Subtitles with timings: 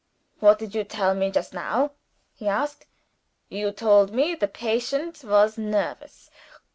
[0.39, 1.91] "What did you tell me just now?"
[2.33, 2.87] he asked.
[3.49, 6.31] "You told me the patient was nervous.